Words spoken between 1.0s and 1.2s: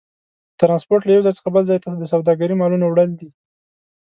له